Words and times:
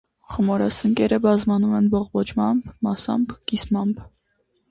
Խմորասնկերը 0.35 1.19
բազմանում 1.25 1.75
են 1.81 1.91
բողբոջմամբ, 1.91 2.73
մասամբ՝ 2.87 3.35
կիսմամբ։ 3.51 4.03